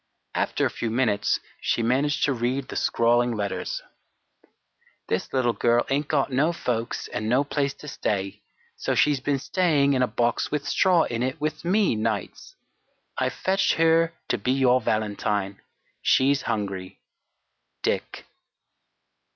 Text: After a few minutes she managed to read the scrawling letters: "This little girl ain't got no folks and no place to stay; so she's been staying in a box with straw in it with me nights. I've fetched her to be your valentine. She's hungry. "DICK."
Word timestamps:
After 0.33 0.65
a 0.65 0.71
few 0.71 0.89
minutes 0.89 1.39
she 1.59 1.83
managed 1.83 2.23
to 2.23 2.33
read 2.33 2.69
the 2.69 2.75
scrawling 2.75 3.35
letters: 3.35 3.83
"This 5.09 5.31
little 5.31 5.53
girl 5.53 5.85
ain't 5.91 6.07
got 6.07 6.31
no 6.31 6.53
folks 6.53 7.07
and 7.09 7.29
no 7.29 7.43
place 7.43 7.75
to 7.75 7.87
stay; 7.87 8.41
so 8.75 8.95
she's 8.95 9.19
been 9.19 9.37
staying 9.37 9.93
in 9.93 10.01
a 10.01 10.07
box 10.07 10.49
with 10.49 10.67
straw 10.67 11.03
in 11.03 11.21
it 11.21 11.39
with 11.39 11.63
me 11.63 11.93
nights. 11.95 12.55
I've 13.19 13.33
fetched 13.33 13.73
her 13.73 14.15
to 14.29 14.39
be 14.39 14.53
your 14.53 14.81
valentine. 14.81 15.61
She's 16.01 16.41
hungry. 16.49 16.99
"DICK." 17.83 18.25